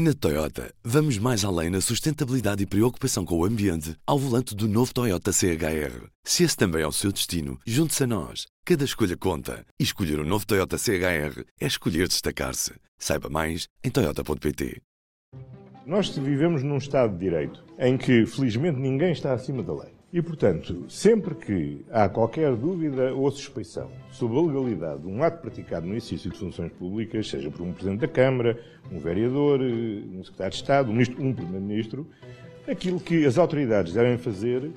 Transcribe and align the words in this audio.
Na 0.00 0.14
Toyota, 0.14 0.72
vamos 0.84 1.18
mais 1.18 1.44
além 1.44 1.70
na 1.70 1.80
sustentabilidade 1.80 2.62
e 2.62 2.66
preocupação 2.66 3.24
com 3.24 3.36
o 3.36 3.44
ambiente 3.44 3.96
ao 4.06 4.16
volante 4.16 4.54
do 4.54 4.68
novo 4.68 4.94
Toyota 4.94 5.32
CHR. 5.32 6.06
Se 6.22 6.44
esse 6.44 6.56
também 6.56 6.82
é 6.82 6.86
o 6.86 6.92
seu 6.92 7.10
destino, 7.10 7.58
junte-se 7.66 8.04
a 8.04 8.06
nós. 8.06 8.46
Cada 8.64 8.84
escolha 8.84 9.16
conta. 9.16 9.66
E 9.76 9.82
escolher 9.82 10.20
o 10.20 10.22
um 10.22 10.24
novo 10.24 10.46
Toyota 10.46 10.78
CHR 10.78 11.42
é 11.60 11.66
escolher 11.66 12.06
destacar-se. 12.06 12.74
Saiba 12.96 13.28
mais 13.28 13.66
em 13.82 13.90
Toyota.pt. 13.90 14.80
Nós 15.84 16.16
vivemos 16.16 16.62
num 16.62 16.76
Estado 16.76 17.14
de 17.14 17.18
Direito 17.18 17.64
em 17.76 17.98
que, 17.98 18.24
felizmente, 18.24 18.78
ninguém 18.78 19.10
está 19.10 19.32
acima 19.32 19.64
da 19.64 19.74
lei. 19.74 19.97
E, 20.10 20.22
portanto, 20.22 20.86
sempre 20.88 21.34
que 21.34 21.84
há 21.90 22.08
qualquer 22.08 22.56
dúvida 22.56 23.12
ou 23.12 23.30
suspeição 23.30 23.90
sobre 24.10 24.38
a 24.38 24.40
legalidade 24.40 25.02
de 25.02 25.06
um 25.06 25.22
ato 25.22 25.42
praticado 25.42 25.86
no 25.86 25.92
exercício 25.92 26.30
de 26.30 26.38
funções 26.38 26.72
públicas, 26.72 27.28
seja 27.28 27.50
por 27.50 27.60
um 27.60 27.74
Presidente 27.74 28.00
da 28.00 28.08
Câmara, 28.08 28.58
um 28.90 28.98
vereador, 28.98 29.60
um 29.60 30.24
Secretário 30.24 30.52
de 30.52 30.56
Estado, 30.56 30.90
um, 30.90 30.98
um 30.98 31.34
Primeiro-Ministro, 31.34 32.06
aquilo 32.66 32.98
que 32.98 33.26
as 33.26 33.36
autoridades 33.36 33.92
devem 33.92 34.16
fazer 34.16 34.70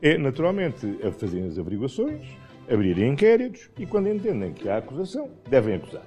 é, 0.00 0.16
naturalmente, 0.16 0.86
fazerem 1.18 1.48
as 1.48 1.58
averiguações, 1.58 2.22
abrirem 2.70 3.12
inquéritos 3.12 3.68
e, 3.76 3.86
quando 3.86 4.08
entendem 4.08 4.52
que 4.52 4.68
há 4.68 4.76
acusação, 4.76 5.28
devem 5.48 5.76
acusar. 5.76 6.06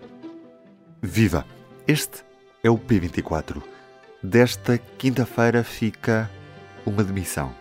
Viva! 1.02 1.46
Este 1.86 2.24
é 2.64 2.70
o 2.70 2.78
P24. 2.78 3.62
Desta 4.24 4.78
quinta-feira 4.98 5.64
fica 5.64 6.30
uma 6.86 7.04
demissão. 7.04 7.54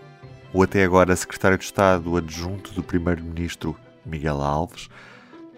O 0.52 0.62
até 0.62 0.82
agora 0.82 1.14
secretário 1.14 1.58
de 1.58 1.64
Estado 1.64 2.16
adjunto 2.16 2.72
do 2.72 2.82
primeiro-ministro 2.82 3.76
Miguel 4.04 4.40
Alves 4.40 4.88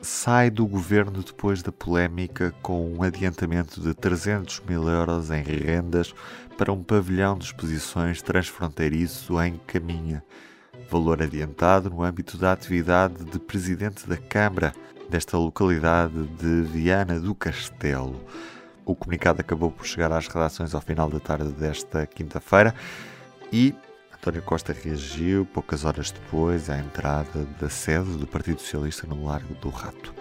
sai 0.02 0.50
do 0.50 0.66
governo 0.66 1.22
depois 1.22 1.62
da 1.62 1.70
polémica 1.70 2.52
com 2.60 2.92
um 2.92 3.02
adiantamento 3.02 3.80
de 3.80 3.94
300 3.94 4.60
mil 4.68 4.88
euros 4.88 5.30
em 5.30 5.42
rendas 5.42 6.12
para 6.58 6.72
um 6.72 6.82
pavilhão 6.82 7.38
de 7.38 7.44
exposições 7.44 8.20
transfronteiriço 8.20 9.40
em 9.40 9.60
Caminha. 9.64 10.24
Valor 10.90 11.22
adiantado 11.22 11.88
no 11.88 12.02
âmbito 12.02 12.36
da 12.36 12.50
atividade 12.50 13.24
de 13.24 13.38
presidente 13.38 14.08
da 14.08 14.16
Câmara 14.16 14.72
desta 15.08 15.38
localidade 15.38 16.26
de 16.26 16.62
Viana 16.62 17.20
do 17.20 17.32
Castelo. 17.32 18.20
O 18.84 18.96
comunicado 18.96 19.40
acabou 19.40 19.70
por 19.70 19.86
chegar 19.86 20.10
às 20.10 20.26
redações 20.26 20.74
ao 20.74 20.80
final 20.80 21.08
da 21.08 21.20
tarde 21.20 21.52
desta 21.52 22.06
quinta-feira 22.06 22.74
e 23.52 23.72
António 24.20 24.42
Costa 24.42 24.74
reagiu 24.74 25.46
poucas 25.46 25.86
horas 25.86 26.10
depois 26.10 26.68
à 26.68 26.78
entrada 26.78 27.46
da 27.58 27.70
sede 27.70 28.18
do 28.18 28.26
Partido 28.26 28.60
Socialista 28.60 29.06
no 29.06 29.24
Largo 29.24 29.54
do 29.54 29.70
Rato. 29.70 30.14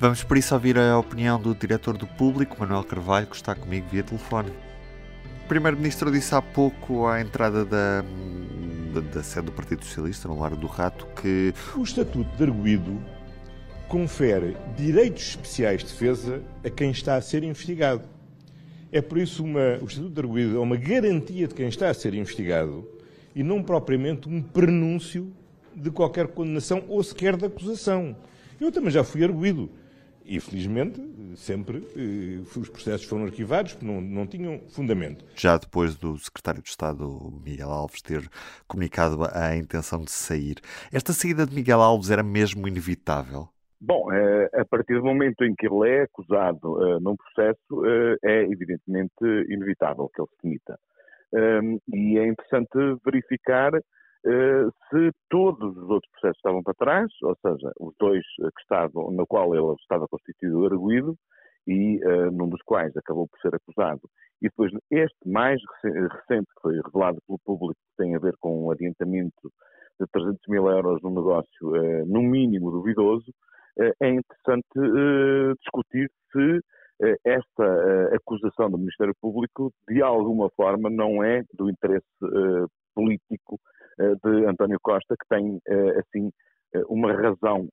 Vamos 0.00 0.24
por 0.24 0.38
isso 0.38 0.54
ouvir 0.54 0.78
a 0.78 0.98
opinião 0.98 1.38
do 1.38 1.54
diretor 1.54 1.98
do 1.98 2.06
Público, 2.06 2.56
Manuel 2.58 2.82
Carvalho, 2.82 3.26
que 3.26 3.36
está 3.36 3.54
comigo 3.54 3.88
via 3.92 4.02
telefone. 4.02 4.50
O 5.44 5.48
Primeiro-Ministro 5.48 6.10
disse 6.10 6.34
há 6.34 6.40
pouco 6.40 7.06
à 7.06 7.20
entrada 7.20 7.62
da, 7.62 8.02
da, 8.94 9.00
da, 9.00 9.22
sede 9.22 9.46
do 9.46 9.52
Partido 9.52 9.84
Socialista 9.84 10.26
no 10.28 10.40
Largo 10.40 10.56
do 10.56 10.66
Rato 10.66 11.06
que. 11.20 11.52
O 11.76 11.82
Estatuto 11.82 12.34
de 12.38 12.42
Arguído 12.42 12.98
confere 13.86 14.56
direitos 14.78 15.28
especiais 15.28 15.82
de 15.82 15.88
defesa 15.88 16.42
a 16.64 16.70
quem 16.70 16.90
está 16.90 17.16
a 17.16 17.20
ser 17.20 17.44
investigado. 17.44 18.02
É 18.90 19.02
por 19.02 19.18
isso 19.18 19.44
uma, 19.44 19.76
o 19.82 19.84
Estatuto 19.84 20.14
de 20.14 20.20
Arguído 20.20 20.56
é 20.56 20.60
uma 20.60 20.76
garantia 20.76 21.46
de 21.46 21.54
quem 21.54 21.68
está 21.68 21.90
a 21.90 21.94
ser 21.94 22.14
investigado 22.14 22.95
e 23.36 23.42
não 23.42 23.62
propriamente 23.62 24.30
um 24.30 24.42
prenúncio 24.42 25.30
de 25.74 25.90
qualquer 25.90 26.26
condenação 26.28 26.82
ou 26.88 27.02
sequer 27.04 27.36
de 27.36 27.44
acusação. 27.44 28.16
Eu 28.58 28.72
também 28.72 28.90
já 28.90 29.04
fui 29.04 29.22
arguído. 29.22 29.70
E, 30.24 30.40
felizmente, 30.40 31.00
sempre 31.36 31.86
eh, 31.94 32.58
os 32.58 32.68
processos 32.68 33.06
foram 33.06 33.26
arquivados 33.26 33.74
porque 33.74 33.86
não, 33.86 34.00
não 34.00 34.26
tinham 34.26 34.58
fundamento. 34.70 35.24
Já 35.36 35.56
depois 35.56 35.94
do 35.94 36.16
secretário 36.16 36.60
de 36.62 36.68
Estado, 36.68 37.40
Miguel 37.44 37.70
Alves, 37.70 38.02
ter 38.02 38.28
comunicado 38.66 39.18
a 39.32 39.54
intenção 39.54 40.00
de 40.00 40.10
sair, 40.10 40.56
esta 40.90 41.12
saída 41.12 41.46
de 41.46 41.54
Miguel 41.54 41.80
Alves 41.80 42.10
era 42.10 42.24
mesmo 42.24 42.66
inevitável? 42.66 43.48
Bom, 43.80 44.10
eh, 44.10 44.50
a 44.54 44.64
partir 44.64 44.94
do 44.94 45.04
momento 45.04 45.44
em 45.44 45.54
que 45.54 45.66
ele 45.66 45.90
é 45.90 46.02
acusado 46.02 46.82
eh, 46.82 46.98
num 47.00 47.14
processo, 47.14 47.86
é 48.24 48.42
evidentemente 48.50 49.22
inevitável 49.48 50.10
que 50.12 50.20
ele 50.20 50.28
se 50.30 50.42
demita. 50.42 50.80
Um, 51.32 51.78
e 51.92 52.18
é 52.18 52.26
interessante 52.26 53.00
verificar 53.04 53.74
uh, 53.74 54.72
se 54.88 55.10
todos 55.28 55.76
os 55.76 55.90
outros 55.90 56.10
processos 56.12 56.36
estavam 56.36 56.62
para 56.62 56.74
trás, 56.74 57.10
ou 57.22 57.36
seja, 57.44 57.72
os 57.80 57.94
dois 57.98 58.24
que 58.36 58.60
estavam, 58.60 59.10
no 59.10 59.26
qual 59.26 59.54
ele 59.54 59.74
estava 59.80 60.06
constituído 60.08 60.66
arguído 60.66 61.16
e 61.66 61.98
uh, 62.04 62.30
num 62.30 62.48
dos 62.48 62.62
quais 62.62 62.96
acabou 62.96 63.28
por 63.28 63.38
ser 63.40 63.54
acusado. 63.54 64.02
E 64.40 64.48
depois 64.48 64.72
este 64.90 65.28
mais 65.28 65.60
recente, 65.82 66.46
que 66.54 66.62
foi 66.62 66.80
revelado 66.80 67.18
pelo 67.26 67.38
público, 67.44 67.74
que 67.74 68.02
tem 68.02 68.14
a 68.14 68.18
ver 68.18 68.34
com 68.38 68.66
um 68.66 68.70
adiantamento 68.70 69.50
de 69.98 70.06
300 70.12 70.40
mil 70.48 70.68
euros 70.68 71.00
num 71.02 71.14
negócio, 71.14 71.48
uh, 71.62 72.06
no 72.06 72.22
mínimo 72.22 72.70
duvidoso, 72.70 73.32
é 74.00 74.08
interessante 74.08 75.54
discutir 75.60 76.10
se 76.32 76.56
eh, 76.56 76.60
esta 77.24 77.64
eh, 77.64 78.16
acusação 78.16 78.70
do 78.70 78.78
Ministério 78.78 79.14
Público, 79.20 79.72
de 79.88 80.02
alguma 80.02 80.48
forma, 80.50 80.88
não 80.90 81.22
é 81.22 81.42
do 81.52 81.68
interesse 81.68 82.06
eh, 82.22 82.66
político 82.94 83.60
de 83.98 84.44
António 84.44 84.78
Costa, 84.82 85.14
que 85.16 85.26
tem, 85.26 85.58
assim, 85.98 86.30
uma 86.86 87.14
razão 87.14 87.66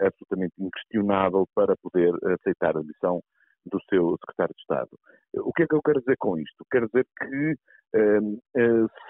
absolutamente 0.00 0.54
inquestionável 0.58 1.46
para 1.54 1.76
poder 1.80 2.12
aceitar 2.34 2.76
a 2.76 2.82
missão 2.82 3.20
do 3.64 3.78
seu 3.88 4.16
secretário 4.18 4.54
de 4.56 4.60
Estado. 4.60 4.88
O 5.36 5.52
que 5.52 5.62
é 5.62 5.66
que 5.68 5.74
eu 5.76 5.82
quero 5.82 6.00
dizer 6.00 6.16
com 6.18 6.36
isto? 6.36 6.64
Quero 6.68 6.86
dizer 6.86 7.06
que 7.20 7.54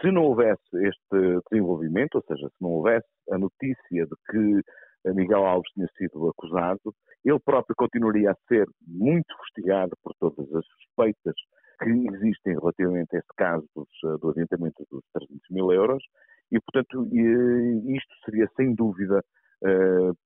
se 0.03 0.13
não 0.13 0.25
houvesse 0.25 0.61
este 0.75 1.41
desenvolvimento, 1.51 2.17
ou 2.17 2.25
seja, 2.29 2.49
se 2.49 2.63
não 2.63 2.73
houvesse 2.73 3.09
a 3.31 3.39
notícia 3.39 4.07
de 4.07 4.17
que 4.31 4.63
Miguel 5.07 5.45
Alves 5.45 5.71
tinha 5.73 5.89
sido 5.97 6.29
acusado, 6.29 6.95
ele 7.25 7.39
próprio 7.41 7.75
continuaria 7.77 8.31
a 8.31 8.37
ser 8.49 8.67
muito 8.87 9.37
fustigado 9.39 9.93
por 10.03 10.13
todas 10.19 10.53
as 10.55 10.65
suspeitas 10.67 11.35
que 11.83 11.91
existem 11.91 12.59
relativamente 12.59 13.15
a 13.15 13.19
esse 13.19 13.35
caso 13.37 13.67
dos, 13.75 13.89
eh, 14.05 14.19
do 14.21 14.31
adiantamento 14.31 14.85
dos 14.91 15.03
300 15.15 15.41
mil 15.51 15.73
euros 15.73 16.03
e, 16.51 16.59
portanto, 16.61 17.07
isto 17.13 18.15
seria 18.25 18.49
sem 18.57 18.75
dúvida 18.75 19.23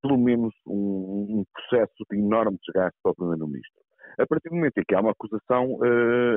pelo 0.03 0.19
menos 0.19 0.55
um, 0.67 1.41
um, 1.41 1.45
processo 1.55 2.05
de 2.11 2.19
enorme 2.19 2.59
desgaste 2.63 2.99
para 3.03 3.13
o 3.13 3.15
Primeiro-Ministro. 3.15 3.81
A 4.19 4.27
partir 4.27 4.51
do 4.51 4.57
momento 4.57 4.77
em 4.77 4.85
que 4.87 4.95
há 4.95 5.01
uma 5.01 5.13
acusação, 5.13 5.79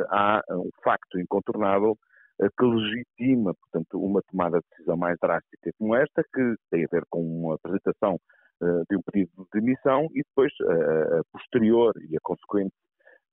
há 0.09 0.41
um 0.51 0.69
facto 0.81 1.19
incontornável 1.19 1.97
que 2.39 2.65
legitima, 2.65 3.53
portanto, 3.53 3.99
uma 3.99 4.21
tomada 4.31 4.59
de 4.59 4.65
decisão 4.71 4.95
mais 4.95 5.17
drástica 5.21 5.71
como 5.77 5.93
esta, 5.95 6.23
que 6.33 6.55
tem 6.71 6.85
a 6.85 6.87
ver 6.89 7.03
com 7.09 7.21
uma 7.21 7.55
apresentação 7.55 8.17
eh, 8.61 8.83
de 8.89 8.95
um 8.95 9.01
pedido 9.01 9.47
de 9.53 9.54
demissão 9.65 10.07
e 10.13 10.21
depois 10.23 10.53
a, 10.61 11.19
a 11.19 11.21
posterior 11.31 11.93
e 12.09 12.15
a 12.15 12.19
consequente 12.21 12.73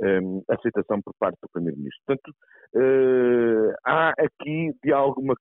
um, 0.01 0.39
eh, 0.39 0.55
aceitação 0.55 1.01
por 1.03 1.15
parte 1.19 1.39
do 1.41 1.49
Primeiro-Ministro. 1.53 2.03
Portanto, 2.07 2.35
uh, 2.75 3.75
há 3.85 4.11
aqui, 4.11 4.73
de 4.83 4.93
alguma 4.93 5.35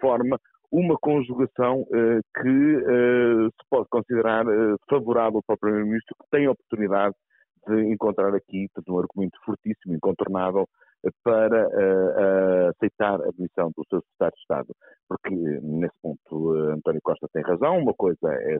forma, 0.00 0.38
uma 0.70 0.96
conjugação 0.98 1.82
uh, 1.82 2.20
que 2.40 2.76
uh, 2.76 3.46
se 3.46 3.68
pode 3.70 3.88
considerar 3.90 4.44
favorável 4.88 5.40
para 5.46 5.54
o 5.54 5.58
Primeiro-Ministro, 5.58 6.16
que 6.22 6.30
tem 6.30 6.46
a 6.46 6.52
oportunidade 6.52 7.14
de 7.68 7.92
encontrar 7.92 8.34
aqui 8.34 8.68
um 8.88 8.98
argumento 8.98 9.38
fortíssimo, 9.44 9.94
incontornável, 9.94 10.68
para 11.22 11.66
aceitar 12.70 13.20
a 13.20 13.28
admissão 13.28 13.70
do 13.76 13.84
seu 13.88 14.00
secretário 14.00 14.34
de 14.34 14.40
Estado. 14.40 14.74
Porque, 15.08 15.34
nesse 15.34 15.94
ponto, 16.00 16.52
António 16.70 17.00
Costa 17.02 17.28
tem 17.32 17.42
razão. 17.42 17.78
Uma 17.78 17.94
coisa 17.94 18.32
é 18.32 18.58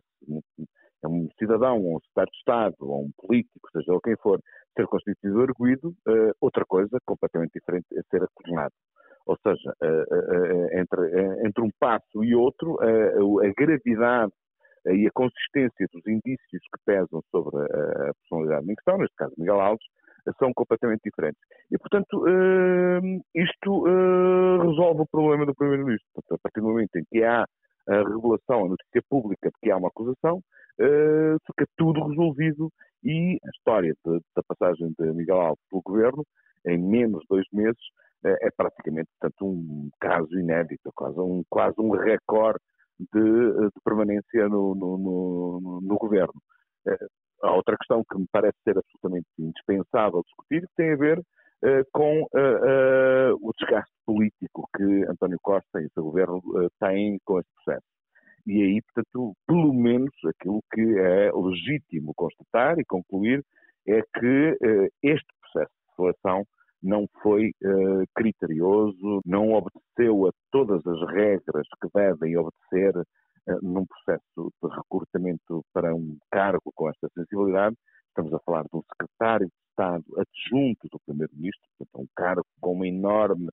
um 1.07 1.29
cidadão, 1.39 1.83
ou 1.83 1.97
um 1.97 2.01
secretário 2.01 2.31
de 2.31 2.39
Estado, 2.39 2.77
ou 2.81 3.05
um 3.05 3.11
político, 3.19 3.71
seja 3.73 3.93
ou 3.93 4.01
quem 4.01 4.17
for, 4.17 4.41
ser 4.77 4.87
constituído 4.87 5.43
arguído. 5.43 5.89
Uh, 6.07 6.33
outra 6.41 6.65
coisa, 6.65 6.99
completamente 7.07 7.53
diferente, 7.53 7.87
é 7.97 8.03
ser 8.11 8.23
acusado. 8.23 8.75
Ou 9.27 9.37
seja, 9.45 9.75
entre, 10.71 11.45
entre 11.45 11.61
um 11.61 11.69
passo 11.81 12.23
e 12.23 12.33
outro, 12.33 12.79
a 12.81 13.53
gravidade 13.61 14.31
e 14.87 15.05
a 15.05 15.11
consistência 15.13 15.89
dos 15.93 16.07
indícios 16.07 16.63
que 16.73 16.81
pesam 16.85 17.21
sobre 17.33 17.57
a 17.61 18.13
personalidade 18.21 18.71
em 18.71 18.75
questão, 18.77 18.99
neste 18.99 19.17
caso 19.17 19.35
Miguel 19.37 19.61
Alves, 19.61 19.85
são 20.39 20.53
completamente 20.55 21.01
diferentes. 21.05 21.41
E, 21.73 21.77
portanto, 21.77 22.25
isto 23.35 23.85
resolve 24.63 25.01
o 25.01 25.09
problema 25.11 25.45
do 25.45 25.57
Primeiro-Ministro. 25.57 26.09
A 26.31 26.39
partir 26.39 26.61
do 26.61 26.69
momento 26.69 26.95
em 26.95 27.05
que 27.11 27.25
há 27.25 27.45
a 27.89 27.97
revelação, 27.97 28.67
a 28.67 28.69
notícia 28.69 29.03
pública 29.09 29.49
de 29.49 29.57
que 29.63 29.71
há 29.71 29.77
uma 29.77 29.89
acusação, 29.89 30.39
uh, 30.39 31.39
fica 31.47 31.67
tudo 31.77 32.07
resolvido 32.07 32.71
e 33.05 33.39
a 33.45 33.51
história 33.51 33.95
de, 34.05 34.21
da 34.35 34.43
passagem 34.49 34.93
de 34.99 35.13
Miguel 35.13 35.41
Alves 35.41 35.65
pelo 35.71 35.83
governo, 35.83 36.25
em 36.67 36.79
menos 36.79 37.21
de 37.21 37.27
dois 37.29 37.47
meses, 37.53 37.81
é 38.25 38.51
praticamente, 38.57 39.09
portanto, 39.21 39.47
um 39.47 39.89
caso 40.01 40.37
inédito, 40.37 40.91
quase 40.97 41.21
um, 41.21 41.45
quase 41.49 41.75
um 41.79 41.91
recorde 41.91 42.59
de, 42.99 43.11
de 43.21 43.81
permanência 43.85 44.49
no, 44.49 44.75
no, 44.75 44.99
no, 44.99 45.81
no 45.81 45.97
governo. 45.97 46.35
Há 47.43 47.53
outra 47.53 47.77
questão 47.77 48.03
que 48.11 48.19
me 48.19 48.27
parece 48.33 48.57
ser 48.65 48.77
absolutamente 48.77 49.27
indispensável 49.39 50.23
discutir, 50.25 50.67
tem 50.77 50.93
a 50.93 50.97
ver 50.97 51.23
com 51.93 52.27
o 53.41 53.53
desgaste 53.59 53.93
político 54.05 54.36
que 54.77 55.05
António 55.09 55.39
Costa 55.43 55.81
e 55.81 55.87
o 55.87 55.91
seu 55.91 56.05
governo 56.05 56.41
têm 56.81 57.19
com 57.25 57.41
esse 57.41 57.49
processo. 57.57 57.87
E 58.47 58.63
aí, 58.63 58.81
portanto, 58.83 59.35
pelo 59.47 59.75
menos 59.75 60.13
aquilo 60.25 60.61
que 60.73 60.81
é 60.81 61.33
legítimo 61.33 62.15
constatar 62.15 62.79
e 62.79 62.85
concluir 62.85 63.45
é 63.89 64.01
que 64.03 64.59
este 65.03 65.27
processo 65.41 65.73
de 65.73 65.97
seleção 65.97 66.45
não 66.83 67.07
foi 67.23 67.51
uh, 67.65 68.05
criterioso, 68.15 69.21
não 69.25 69.53
obedeceu 69.53 70.29
a 70.29 70.31
todas 70.51 70.87
as 70.87 71.09
regras 71.11 71.67
que 71.81 71.89
devem 71.95 72.37
obedecer 72.37 72.97
uh, 72.97 73.59
num 73.63 73.85
processo 73.87 74.53
de 74.63 74.69
recrutamento 74.69 75.65
para 75.73 75.95
um 75.95 76.17
cargo 76.31 76.71
com 76.75 76.89
esta 76.89 77.09
sensibilidade. 77.15 77.77
Estamos 78.09 78.33
a 78.33 78.39
falar 78.41 78.63
de 78.63 78.77
um 78.77 78.83
secretário 78.93 79.47
de 79.47 79.53
Estado 79.71 80.05
adjunto 80.17 80.89
do 80.91 81.01
Primeiro-Ministro, 81.05 81.69
portanto, 81.79 82.03
um 82.03 82.09
cargo 82.15 82.47
com 82.61 82.73
uma 82.73 82.89
enorme 82.89 83.49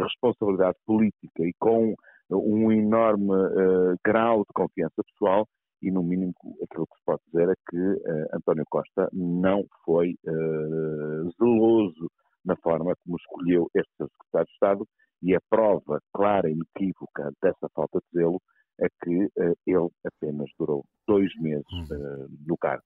responsabilidade 0.00 0.76
política 0.86 1.42
e 1.42 1.52
com 1.58 1.94
um 2.30 2.72
enorme 2.72 3.30
uh, 3.30 3.96
grau 4.04 4.40
de 4.40 4.52
confiança 4.54 5.02
pessoal 5.04 5.46
e, 5.82 5.90
no 5.90 6.02
mínimo, 6.02 6.32
aquilo 6.62 6.86
que 6.86 6.96
se 6.96 7.04
pode 7.04 7.20
dizer 7.26 7.48
é 7.48 7.54
que 7.68 7.76
uh, 7.76 8.36
António 8.36 8.64
Costa 8.70 9.08
não 9.12 9.64
foi 9.84 10.14
uh, 10.26 11.30
zeloso 11.38 12.10
na 12.44 12.56
forma 12.56 12.94
como 13.04 13.16
escolheu 13.16 13.68
este 13.74 13.90
secretário 13.98 14.46
de 14.46 14.52
Estado 14.52 14.88
e 15.22 15.34
a 15.34 15.40
prova 15.50 16.00
clara 16.12 16.48
e 16.48 16.52
inequívoca 16.52 17.30
dessa 17.42 17.68
falta 17.74 18.00
de 18.00 18.20
zelo 18.20 18.40
é 18.82 18.88
que 19.02 19.24
uh, 19.24 19.56
ele 19.66 19.88
apenas 20.04 20.50
durou 20.58 20.84
dois 21.06 21.30
meses 21.40 21.90
uh, 21.90 22.28
no 22.46 22.56
cargo. 22.56 22.84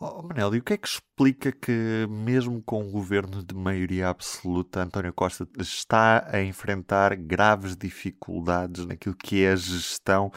Oh, 0.00 0.22
Manel, 0.22 0.54
e 0.54 0.58
o 0.58 0.62
que 0.62 0.74
é 0.74 0.76
que 0.76 0.88
explica 0.88 1.52
que, 1.52 2.06
mesmo 2.08 2.62
com 2.62 2.82
um 2.82 2.90
governo 2.90 3.42
de 3.42 3.54
maioria 3.54 4.08
absoluta, 4.08 4.82
António 4.82 5.12
Costa 5.12 5.46
está 5.58 6.28
a 6.32 6.42
enfrentar 6.42 7.16
graves 7.16 7.76
dificuldades 7.76 8.86
naquilo 8.86 9.16
que 9.16 9.44
é 9.44 9.52
a 9.52 9.56
gestão 9.56 10.30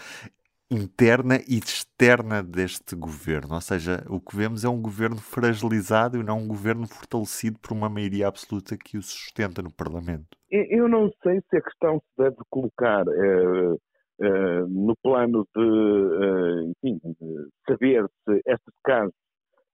interna 0.71 1.35
e 1.47 1.59
externa 1.59 2.41
deste 2.41 2.95
governo. 2.95 3.55
Ou 3.55 3.61
seja, 3.61 4.03
o 4.07 4.21
que 4.21 4.35
vemos 4.35 4.63
é 4.63 4.69
um 4.69 4.81
governo 4.81 5.17
fragilizado 5.17 6.17
e 6.17 6.23
não 6.23 6.39
um 6.39 6.47
governo 6.47 6.87
fortalecido 6.87 7.59
por 7.59 7.73
uma 7.73 7.89
maioria 7.89 8.29
absoluta 8.29 8.77
que 8.77 8.97
o 8.97 9.01
sustenta 9.01 9.61
no 9.61 9.71
Parlamento. 9.71 10.29
Eu 10.49 10.87
não 10.87 11.09
sei 11.21 11.41
se 11.49 11.57
a 11.57 11.61
questão 11.61 11.99
se 11.99 12.23
deve 12.23 12.37
colocar 12.49 13.05
eh, 13.07 13.75
eh, 14.21 14.65
no 14.67 14.95
plano 15.01 15.47
de, 15.55 15.61
eh, 15.61 16.71
enfim, 16.83 16.99
de 17.19 17.49
saber 17.67 18.05
se 18.23 18.41
estes 18.45 18.73
casos 18.83 19.13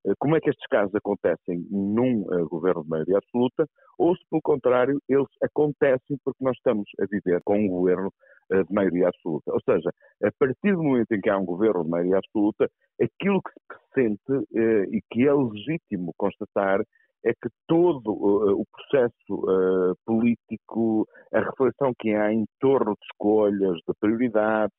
eh, 0.07 0.13
como 0.19 0.38
é 0.38 0.39
que 0.39 0.49
estes 0.49 0.65
casos 0.67 0.94
acontecem 0.95 1.65
num 1.69 2.21
uh, 2.21 2.47
governo 2.47 2.83
de 2.83 2.89
maioria 2.89 3.17
absoluta, 3.17 3.67
ou 3.97 4.15
se, 4.15 4.23
pelo 4.29 4.41
contrário, 4.41 5.01
eles 5.09 5.27
acontecem 5.44 6.17
porque 6.23 6.44
nós 6.44 6.55
estamos 6.55 6.89
a 7.01 7.05
viver 7.11 7.41
com 7.44 7.59
um 7.59 7.67
governo 7.67 8.13
uh, 8.51 8.63
de 8.63 8.73
maioria 8.73 9.09
absoluta. 9.09 9.51
Ou 9.51 9.59
seja, 9.61 9.89
a 10.23 10.31
partir 10.39 10.75
do 10.75 10.83
momento 10.83 11.11
em 11.11 11.19
que 11.19 11.29
há 11.29 11.38
um 11.38 11.45
governo 11.45 11.83
de 11.83 11.89
maioria 11.89 12.17
absoluta, 12.17 12.69
aquilo 13.01 13.41
que 13.41 13.51
se 13.75 14.01
sente 14.01 14.31
uh, 14.31 14.95
e 14.95 15.01
que 15.11 15.27
é 15.27 15.33
legítimo 15.33 16.13
constatar 16.17 16.81
é 17.27 17.33
que 17.33 17.50
todo 17.68 18.12
o 18.12 18.63
processo 18.65 19.95
político, 20.06 21.07
a 21.33 21.39
reflexão 21.39 21.94
que 22.00 22.13
há 22.13 22.31
em 22.31 22.45
torno 22.59 22.94
de 22.94 23.06
escolhas, 23.12 23.75
de 23.88 23.94
prioridades, 24.00 24.74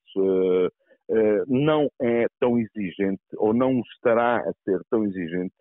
eh, 1.11 1.43
não 1.47 1.89
é 2.03 2.27
tão 2.39 2.59
exigente 2.59 3.23
ou 3.39 3.55
não 3.55 3.81
estará 3.81 4.39
a 4.39 4.53
ser 4.65 4.81
tão 4.91 5.05
exigente 5.05 5.55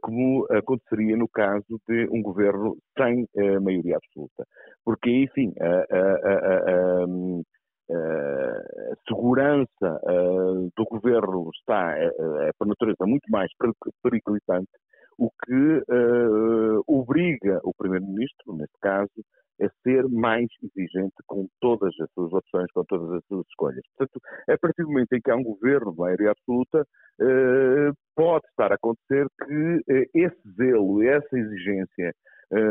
como 0.00 0.46
aconteceria 0.50 1.16
no 1.16 1.28
caso 1.28 1.80
de 1.88 2.08
um 2.10 2.20
governo 2.20 2.76
sem 2.98 3.24
maioria 3.62 3.96
absoluta. 3.96 4.44
Porque, 4.84 5.08
enfim, 5.10 5.52
a, 5.60 7.04
segurança 9.08 10.00
do 10.76 10.84
governo 10.90 11.50
está, 11.54 11.94
por 12.58 12.66
natureza, 12.66 13.06
muito 13.06 13.30
mais 13.30 13.48
periclitante, 14.02 14.70
o 15.18 15.30
que 15.44 15.82
obriga 16.86 17.60
o 17.62 17.72
Primeiro-Ministro, 17.74 18.54
neste 18.54 18.78
caso, 18.80 19.24
a 19.60 19.68
ser 19.82 20.06
mais 20.08 20.46
exigente 20.62 21.14
com 21.26 21.48
todas 21.60 21.92
as 22.00 22.10
suas 22.12 22.32
opções, 22.32 22.70
com 22.72 22.84
todas 22.84 23.10
as 23.12 23.24
suas 23.26 23.46
escolhas. 23.48 23.82
Portanto, 23.96 24.20
a 24.48 24.58
partir 24.58 24.82
do 24.82 24.88
momento 24.88 25.12
em 25.12 25.20
que 25.20 25.30
há 25.30 25.36
um 25.36 25.42
governo 25.42 25.92
de 25.92 25.98
maioria 25.98 26.30
absoluta, 26.30 26.86
eh, 27.20 27.92
pode 28.14 28.46
estar 28.48 28.72
a 28.72 28.74
acontecer 28.74 29.26
que 29.44 29.82
eh, 29.88 30.06
esse 30.14 30.36
zelo, 30.56 31.02
essa 31.02 31.38
exigência 31.38 32.14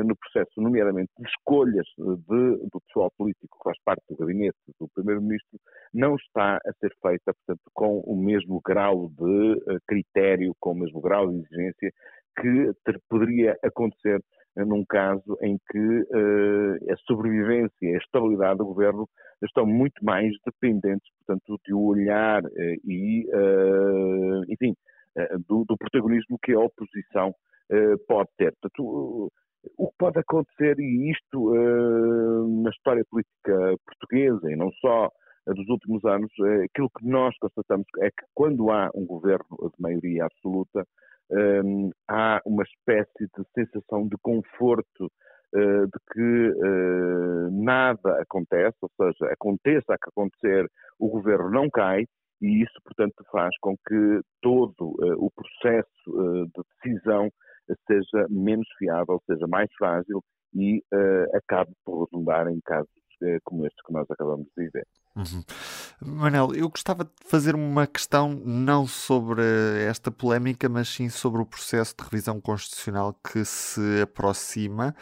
no 0.06 0.16
processo, 0.16 0.62
nomeadamente 0.62 1.12
de 1.20 1.28
escolhas 1.28 1.86
de, 1.98 2.70
do 2.72 2.80
pessoal 2.88 3.12
político 3.18 3.58
que 3.58 3.64
faz 3.66 3.78
parte 3.84 4.04
do 4.10 4.16
gabinete 4.16 4.56
do 4.80 4.88
Primeiro-Ministro, 4.96 5.60
não 5.94 6.16
está 6.16 6.56
a 6.66 6.72
ser 6.80 6.96
feita, 7.02 7.34
portanto, 7.34 7.70
com 7.74 8.00
o 8.00 8.16
mesmo 8.16 8.62
grau 8.66 9.10
de 9.10 9.82
critério, 9.86 10.56
com 10.62 10.72
o 10.72 10.76
mesmo 10.76 11.02
grau 11.02 11.28
de 11.28 11.40
exigência 11.40 11.92
que 12.38 12.72
ter, 12.84 13.00
poderia 13.10 13.58
acontecer 13.64 14.22
num 14.64 14.86
caso 14.86 15.38
em 15.42 15.58
que 15.70 15.78
uh, 15.78 16.94
a 16.94 16.96
sobrevivência 17.06 17.76
e 17.82 17.96
a 17.96 17.98
estabilidade 17.98 18.60
do 18.60 18.66
governo 18.66 19.08
estão 19.44 19.66
muito 19.66 20.04
mais 20.04 20.32
dependentes, 20.46 21.08
portanto, 21.18 21.60
de 21.66 21.74
olhar 21.74 22.44
uh, 22.44 22.50
e, 22.86 23.28
enfim, 24.50 24.74
do, 25.48 25.66
do, 25.66 25.78
protagonismo 25.78 26.38
que 26.42 26.54
a 26.54 26.60
oposição 26.60 27.34
pode 28.08 28.30
ter. 28.38 28.54
Portanto, 28.62 29.32
o 29.78 29.88
que 29.90 29.96
pode 29.98 30.20
acontecer, 30.20 30.80
e 30.80 31.12
isto 31.12 31.54
na 32.62 32.70
história 32.70 33.04
política 33.10 33.76
portuguesa, 33.86 34.52
e 34.52 34.56
não 34.56 34.72
só 34.74 35.10
dos 35.48 35.68
últimos 35.70 36.04
anos, 36.06 36.32
aquilo 36.66 36.90
que 36.90 37.08
nós 37.08 37.36
constatamos 37.40 37.86
é 38.00 38.10
que 38.10 38.26
quando 38.34 38.70
há 38.72 38.90
um 38.94 39.06
governo 39.06 39.72
de 39.74 39.82
maioria 39.82 40.26
absoluta, 40.26 40.86
um, 41.32 41.92
há 42.08 42.42
uma 42.46 42.64
espécie 42.64 43.28
de 43.38 43.44
sensação 43.54 44.08
de 44.08 44.18
conforto 44.22 45.06
uh, 45.56 45.86
de 45.86 46.00
que 46.12 46.50
uh, 46.50 47.64
nada 47.64 48.22
acontece, 48.22 48.78
ou 48.82 48.90
seja, 48.98 49.32
aconteça 49.34 49.94
a 49.94 49.98
que 49.98 50.10
acontecer, 50.10 50.70
o 51.00 51.10
governo 51.10 51.50
não 51.50 51.70
cai, 51.70 52.06
e 52.42 52.62
isso, 52.62 52.80
portanto, 52.84 53.24
faz 53.32 53.56
com 53.60 53.76
que 53.88 54.22
todo 54.42 54.90
uh, 55.00 55.26
o 55.26 55.32
processo 55.32 56.46
de 56.54 56.64
decisão 56.84 57.30
seja 57.88 58.28
menos 58.30 58.68
fiável, 58.78 59.20
seja 59.26 59.48
mais 59.48 59.70
frágil 59.78 60.22
e 60.54 60.84
acabe 61.34 61.72
por 61.84 62.06
redundar 62.06 62.48
em 62.48 62.60
casos 62.64 62.88
como 63.44 63.66
este 63.66 63.82
que 63.84 63.92
nós 63.92 64.06
acabamos 64.12 64.46
de 64.56 64.66
viver. 64.66 64.86
Uhum. 65.16 65.44
Manel, 66.02 66.54
eu 66.54 66.68
gostava 66.70 67.06
de 67.06 67.12
fazer 67.26 67.56
uma 67.56 67.88
questão 67.88 68.42
não 68.44 68.86
sobre 68.86 69.42
esta 69.88 70.12
polémica, 70.12 70.68
mas 70.68 70.90
sim 70.90 71.08
sobre 71.08 71.42
o 71.42 71.46
processo 71.46 71.96
de 71.98 72.04
revisão 72.04 72.42
constitucional 72.42 73.18
que 73.24 73.46
se 73.46 74.02
aproxima 74.02 74.94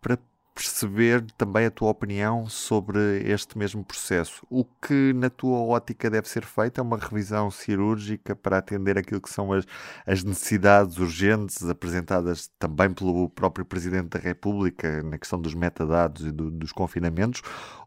para 0.00 0.18
perceber 0.60 1.24
também 1.38 1.64
a 1.64 1.70
tua 1.70 1.88
opinião 1.88 2.46
sobre 2.46 3.22
este 3.24 3.56
mesmo 3.56 3.82
processo. 3.82 4.46
O 4.50 4.62
que, 4.62 5.14
na 5.14 5.30
tua 5.30 5.58
ótica, 5.58 6.10
deve 6.10 6.28
ser 6.28 6.44
feito 6.44 6.78
é 6.78 6.82
uma 6.82 6.98
revisão 6.98 7.50
cirúrgica 7.50 8.36
para 8.36 8.58
atender 8.58 8.98
aquilo 8.98 9.22
que 9.22 9.30
são 9.30 9.54
as, 9.54 9.64
as 10.06 10.22
necessidades 10.22 10.98
urgentes 10.98 11.66
apresentadas 11.66 12.50
também 12.58 12.92
pelo 12.92 13.30
próprio 13.30 13.64
Presidente 13.64 14.10
da 14.10 14.18
República 14.18 15.02
na 15.02 15.16
questão 15.16 15.40
dos 15.40 15.54
metadados 15.54 16.26
e 16.26 16.30
do, 16.30 16.50
dos 16.50 16.72
confinamentos, 16.72 17.40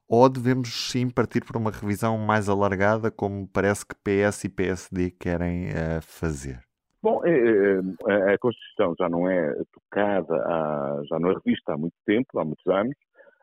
ou 0.07 0.27
devemos 0.27 0.89
sim 0.89 1.07
partir 1.11 1.45
para 1.45 1.59
uma 1.59 1.69
revisão 1.69 2.17
mais 2.17 2.49
alargada, 2.49 3.11
como 3.11 3.47
parece 3.47 3.85
que 3.85 3.95
PS 3.95 4.45
e 4.45 4.49
PSD 4.49 5.11
querem 5.11 5.69
uh, 5.69 6.01
fazer? 6.01 6.72
Bom, 7.03 7.21
é, 7.25 7.31
é, 7.31 8.33
a 8.33 8.37
Constituição 8.37 8.95
já 8.97 9.09
não 9.09 9.29
é 9.29 9.53
tocada, 9.73 10.35
há, 10.35 11.01
já 11.03 11.19
não 11.19 11.31
é 11.31 11.33
revista 11.33 11.73
há 11.73 11.77
muito 11.77 11.95
tempo, 12.05 12.39
há 12.39 12.45
muitos 12.45 12.65
anos. 12.65 12.95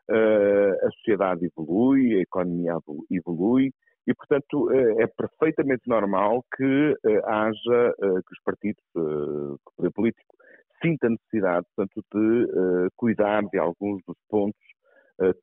Uh, 0.09 0.87
a 0.87 0.91
sociedade 0.93 1.45
evolui, 1.45 2.17
a 2.17 2.21
economia 2.21 2.73
evolui 3.11 3.71
e, 4.07 4.15
portanto, 4.15 4.71
é 4.71 5.05
perfeitamente 5.05 5.83
normal 5.87 6.43
que 6.57 6.95
haja, 7.23 7.93
que 7.99 8.33
os 8.33 8.41
partidos, 8.43 8.83
que 8.93 8.99
o 8.99 9.73
poder 9.77 9.91
político, 9.91 10.35
sinta 10.81 11.07
necessidade, 11.07 11.67
portanto, 11.75 12.03
de 12.11 12.89
cuidar 12.95 13.43
de 13.43 13.59
alguns 13.59 14.01
dos 14.07 14.17
pontos 14.27 14.59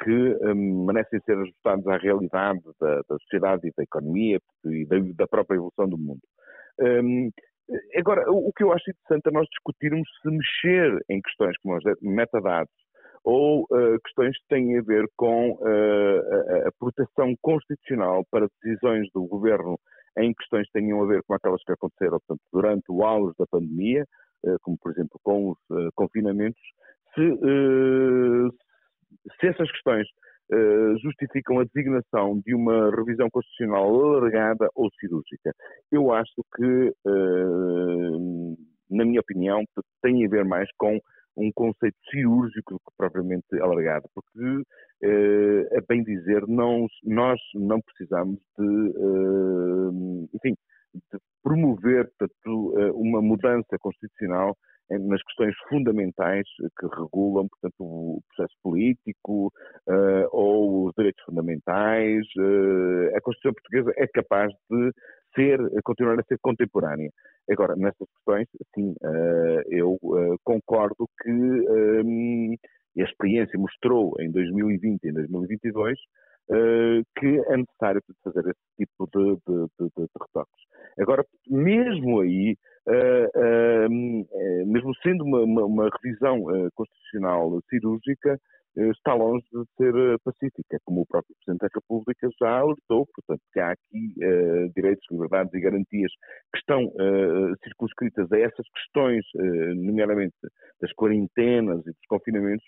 que 0.03 0.45
merecem 0.55 1.21
ser 1.21 1.39
ajustados 1.39 1.87
à 1.87 1.97
realidade 1.97 2.61
da, 2.81 2.97
da, 3.09 3.17
sociedade 3.21 3.69
e 3.69 3.73
da 3.77 3.85
economia 3.85 4.41
e 4.65 4.85
da, 4.87 4.97
da 5.15 5.27
própria 5.29 5.57
evolução 5.57 5.89
do 5.89 5.97
mundo. 5.97 6.21
Um, 6.81 7.31
agora, 7.97 8.31
o, 8.31 8.53
que 8.53 8.63
eu 8.63 8.73
acho 8.73 8.91
interessante 8.91 9.29
é 9.29 9.31
nós 9.31 9.47
discutirmos 9.49 10.09
se 10.23 10.31
mexer 10.31 11.05
em 11.09 11.21
questões 11.21 11.57
como 11.59 11.77
as 11.77 11.83
metadados 12.01 12.73
ou 13.25 13.65
uh, 13.65 14.01
questões 14.05 14.37
que 14.39 14.49
têm 14.49 14.79
a 14.79 14.83
ver 14.83 15.05
com 15.17 15.53
uh, 15.53 16.65
a, 16.65 16.69
a, 16.69 16.73
proteção 16.79 17.35
constitucional 17.43 18.25
para 18.31 18.49
decisões 18.63 19.09
do 19.13 19.27
governo 19.27 19.79
em 20.17 20.33
questões 20.35 20.67
que 20.67 20.73
tenham 20.73 21.03
a 21.03 21.07
ver 21.07 21.23
com 21.25 21.35
aquelas 21.35 21.63
que 21.63 21.73
aconteceram 21.73 22.19
portanto, 22.21 22.41
durante 22.53 22.85
o 22.89 23.05
auge 23.05 23.35
da 23.39 23.47
pandemia, 23.47 24.05
uh, 24.45 24.57
como 24.63 24.79
por 24.79 24.93
exemplo 24.93 25.21
com 25.23 25.51
os 25.51 25.59
confinamentos, 25.95 26.61
se, 27.15 27.23
se 29.41 29.47
essas 29.47 29.71
questões 29.73 30.07
justificam 31.03 31.61
a 31.61 31.65
designação 31.65 32.41
de 32.45 32.55
uma 32.55 32.91
revisão 32.91 33.29
constitucional 33.31 33.85
alargada 33.85 34.69
ou 34.75 34.91
cirúrgica. 34.99 35.53
Eu 35.93 36.13
acho 36.13 36.43
que, 36.57 36.95
na 38.91 39.05
minha 39.05 39.21
opinião, 39.21 39.65
tem 40.03 40.25
a 40.25 40.29
ver 40.29 40.45
mais 40.45 40.69
com 40.79 40.99
um 41.37 41.53
conceito 41.53 41.97
cirúrgico 42.11 42.75
do 42.75 42.79
que 42.81 42.97
propriamente 42.97 43.47
alargado, 43.61 44.09
porque, 44.15 44.65
a 45.77 45.81
bem 45.89 46.03
dizer, 46.03 46.47
não, 46.49 46.87
nós 47.05 47.39
não 47.55 47.81
precisamos 47.81 48.41
de, 48.59 48.95
enfim, 50.35 50.55
de 50.95 51.19
promover 51.43 52.11
portanto, 52.19 52.75
uma 52.95 53.23
mudança 53.23 53.77
constitucional 53.81 54.57
nas 54.91 55.23
questões 55.23 55.55
fundamentais 55.69 56.47
que 56.79 56.87
regulam, 56.87 57.47
portanto, 57.49 57.75
o 57.81 58.21
processo 58.29 58.57
político 58.63 59.53
uh, 59.87 60.29
ou 60.33 60.87
os 60.87 60.95
direitos 60.97 61.23
fundamentais. 61.25 62.25
Uh, 62.39 63.15
a 63.15 63.21
Constituição 63.21 63.53
Portuguesa 63.53 63.93
é 63.97 64.07
capaz 64.07 64.53
de 64.71 64.93
ser, 65.35 65.59
continuar 65.85 66.19
a 66.19 66.25
ser 66.25 66.39
contemporânea. 66.41 67.11
Agora, 67.51 67.77
nessas 67.77 68.09
questões, 68.17 68.49
sim, 68.75 68.95
uh, 69.03 69.63
eu 69.69 69.99
concordo 70.43 71.07
que 71.23 71.31
um, 71.31 72.55
a 72.99 73.03
experiência 73.03 73.59
mostrou 73.59 74.15
em 74.21 74.31
2020 74.31 75.05
e 75.05 75.09
em 75.09 75.13
2022 75.13 75.99
Uh, 75.99 76.28
que 77.17 77.27
é 77.27 77.57
necessário 77.57 78.01
fazer 78.25 78.41
esse 78.41 78.77
tipo 78.79 79.07
de, 79.13 79.35
de, 79.47 79.67
de, 79.79 79.89
de 79.97 80.07
retoques. 80.21 80.69
Agora, 80.99 81.25
mesmo 81.47 82.21
aí, 82.21 82.57
uh, 82.89 83.87
uh, 83.87 84.67
mesmo 84.67 84.95
sendo 85.03 85.25
uma, 85.25 85.41
uma, 85.41 85.65
uma 85.65 85.91
revisão 86.03 86.43
constitucional 86.75 87.61
cirúrgica, 87.69 88.39
está 88.77 89.13
longe 89.13 89.45
de 89.53 89.65
ser 89.77 89.93
pacífica, 90.23 90.79
como 90.85 91.01
o 91.01 91.07
próprio 91.07 91.35
Presidente 91.45 91.63
da 91.63 91.69
República 91.75 92.29
já 92.41 92.59
alertou, 92.59 93.09
portanto, 93.13 93.41
que 93.53 93.59
há 93.59 93.73
aqui 93.73 94.15
direitos, 94.73 95.05
liberdades 95.11 95.53
e 95.53 95.61
garantias 95.61 96.13
que 96.53 96.59
estão 96.59 96.93
circunscritas 97.65 98.31
a 98.31 98.39
essas 98.39 98.67
questões, 98.69 99.25
nomeadamente 99.75 100.37
das 100.81 100.93
quarentenas 100.93 101.81
e 101.81 101.91
dos 101.91 102.07
confinamentos, 102.09 102.65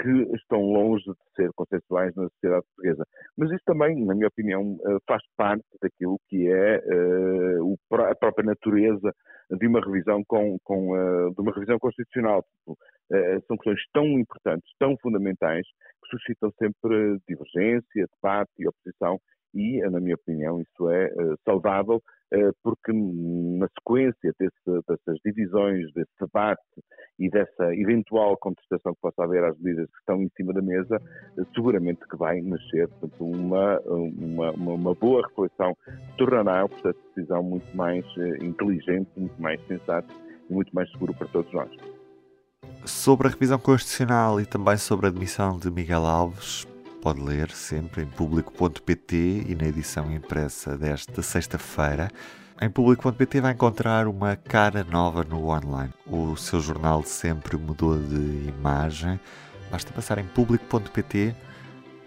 que 0.00 0.34
estão 0.34 0.60
longe 0.60 1.04
de 1.04 1.34
ser 1.36 1.50
consensuais 1.54 2.14
na 2.14 2.28
sociedade 2.30 2.64
portuguesa. 2.74 3.06
Mas 3.36 3.50
isso 3.50 3.62
também, 3.66 4.04
na 4.04 4.14
minha 4.14 4.28
opinião, 4.28 4.78
eh, 4.86 4.96
faz 5.06 5.22
parte 5.36 5.64
daquilo 5.82 6.18
que 6.28 6.48
é 6.48 6.78
uh, 7.60 7.78
a 8.10 8.14
própria 8.14 8.44
natureza 8.44 9.14
de 9.50 9.66
uma 9.66 9.80
revisão 9.80 10.22
com, 10.26 10.56
com 10.64 10.92
uh, 10.92 11.34
de 11.34 11.40
uma 11.40 11.52
revisão 11.52 11.78
constitucional. 11.78 12.44
Uh, 12.66 12.76
são 13.46 13.56
questões 13.56 13.80
tão 13.92 14.06
importantes, 14.06 14.70
tão 14.78 14.96
fundamentais, 15.02 15.66
que 16.02 16.10
suscitam 16.10 16.50
sempre 16.58 17.18
divergência, 17.28 18.06
debate 18.22 18.50
e 18.58 18.68
oposição 18.68 19.18
e, 19.54 19.80
na 19.90 20.00
minha 20.00 20.14
opinião, 20.14 20.60
isso 20.60 20.88
é 20.88 21.10
saudável 21.44 21.96
eh, 21.96 22.19
porque 22.62 22.92
na 22.92 23.66
sequência 23.78 24.32
desse, 24.38 24.84
dessas 24.88 25.18
divisões, 25.24 25.92
desse 25.92 26.10
debate 26.20 26.62
e 27.18 27.28
dessa 27.28 27.74
eventual 27.74 28.36
contestação 28.38 28.94
que 28.94 29.00
possa 29.00 29.24
haver 29.24 29.44
às 29.44 29.58
medidas 29.58 29.86
que 29.90 29.98
estão 29.98 30.22
em 30.22 30.30
cima 30.36 30.52
da 30.52 30.62
mesa, 30.62 31.00
eh, 31.38 31.42
seguramente 31.54 32.00
que 32.08 32.16
vai 32.16 32.40
nascer 32.40 32.88
portanto, 32.88 33.24
uma, 33.24 33.80
uma, 33.80 34.50
uma, 34.52 34.94
boa 34.94 35.26
reflexão 35.26 35.76
tornará 36.16 36.64
o 36.64 36.68
processo 36.68 36.98
de 36.98 37.14
decisão 37.16 37.42
muito 37.42 37.76
mais 37.76 38.04
eh, 38.16 38.44
inteligente, 38.44 39.10
muito 39.16 39.40
mais 39.40 39.60
sensato 39.66 40.14
e 40.48 40.52
muito 40.52 40.74
mais 40.74 40.90
seguro 40.92 41.12
para 41.14 41.28
todos 41.28 41.52
nós. 41.52 41.70
Sobre 42.84 43.28
a 43.28 43.30
revisão 43.30 43.58
constitucional 43.58 44.40
e 44.40 44.46
também 44.46 44.76
sobre 44.76 45.06
a 45.06 45.08
admissão 45.10 45.58
de 45.58 45.70
Miguel 45.70 46.06
Alves, 46.06 46.66
pode 47.00 47.20
ler 47.20 47.50
sempre 47.50 48.02
em 48.02 48.06
público.pt 48.06 49.46
e 49.48 49.54
na 49.54 49.68
edição 49.68 50.12
impressa 50.12 50.76
desta 50.76 51.22
sexta-feira. 51.22 52.10
Em 52.60 52.68
público.pt 52.68 53.40
vai 53.40 53.52
encontrar 53.52 54.06
uma 54.06 54.36
cara 54.36 54.84
nova 54.84 55.24
no 55.24 55.48
online. 55.48 55.92
O 56.06 56.36
seu 56.36 56.60
jornal 56.60 57.02
sempre 57.02 57.56
mudou 57.56 57.98
de 57.98 58.48
imagem. 58.48 59.18
Basta 59.70 59.92
passar 59.92 60.18
em 60.18 60.26
público.pt 60.26 61.34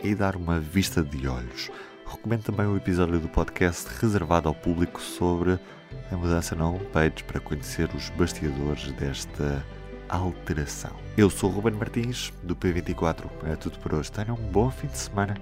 e 0.03 0.13
dar 0.13 0.35
uma 0.35 0.59
vista 0.59 1.01
de 1.03 1.27
olhos. 1.27 1.71
Recomendo 2.05 2.43
também 2.43 2.67
o 2.67 2.77
episódio 2.77 3.19
do 3.19 3.27
podcast 3.27 3.89
reservado 3.99 4.47
ao 4.47 4.53
público 4.53 5.01
sobre 5.01 5.59
a 6.11 6.15
mudança 6.15 6.55
na 6.55 6.69
homepage 6.69 7.23
para 7.25 7.39
conhecer 7.39 7.89
os 7.95 8.09
bastidores 8.11 8.91
desta 8.91 9.65
alteração. 10.09 10.91
Eu 11.17 11.29
sou 11.29 11.49
o 11.49 11.53
Ruben 11.53 11.73
Martins, 11.73 12.31
do 12.43 12.55
P24. 12.55 13.29
É 13.45 13.55
tudo 13.55 13.77
por 13.79 13.93
hoje. 13.93 14.11
Tenham 14.11 14.35
um 14.35 14.51
bom 14.51 14.69
fim 14.71 14.87
de 14.87 14.97
semana 14.97 15.35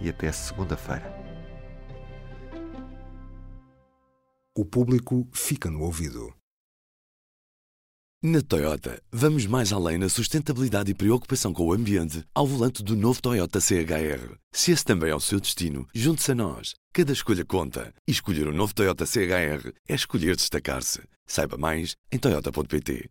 e 0.00 0.08
até 0.08 0.30
segunda-feira. 0.32 1.12
O 4.56 4.64
público 4.64 5.28
fica 5.32 5.70
no 5.70 5.82
ouvido. 5.82 6.34
Na 8.20 8.42
Toyota, 8.42 9.00
vamos 9.12 9.46
mais 9.46 9.72
além 9.72 9.96
na 9.96 10.08
sustentabilidade 10.08 10.90
e 10.90 10.94
preocupação 10.94 11.52
com 11.52 11.66
o 11.66 11.72
ambiente 11.72 12.24
ao 12.34 12.48
volante 12.48 12.82
do 12.82 12.96
novo 12.96 13.22
Toyota 13.22 13.60
CHR. 13.60 14.34
Se 14.52 14.72
esse 14.72 14.84
também 14.84 15.10
é 15.10 15.14
o 15.14 15.20
seu 15.20 15.38
destino, 15.38 15.86
junte-se 15.94 16.32
a 16.32 16.34
nós. 16.34 16.74
Cada 16.92 17.12
escolha 17.12 17.44
conta. 17.44 17.94
E 18.08 18.10
escolher 18.10 18.48
o 18.48 18.50
um 18.50 18.54
novo 18.54 18.74
Toyota 18.74 19.06
CHR 19.06 19.72
é 19.88 19.94
escolher 19.94 20.34
destacar-se. 20.34 21.00
Saiba 21.24 21.56
mais 21.56 21.94
em 22.10 22.18
Toyota.pt. 22.18 23.08